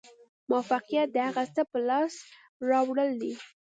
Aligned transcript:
موفقیت 0.51 1.07
د 1.13 1.17
هغه 1.27 1.43
څه 1.55 1.61
په 1.71 1.77
لاس 1.89 2.13
راوړل 2.69 3.11
دي. 3.21 3.33